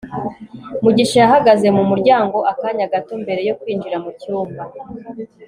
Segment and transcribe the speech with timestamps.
[0.83, 4.63] mugisha yahagaze mu muryango akanya gato mbere yo kwinjira mu cyumba